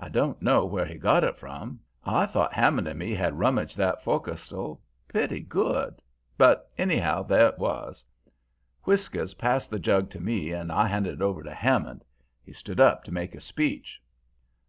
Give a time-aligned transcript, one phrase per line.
[0.00, 3.76] I don't know where he got it from I thought Hammond and me had rummaged
[3.76, 5.92] that fo'castle pretty well
[6.36, 8.04] but, anyhow, there it was.
[8.82, 12.04] "Whiskers passed the jug to me and I handed it over to Hammond.
[12.44, 14.02] He stood up to make a speech.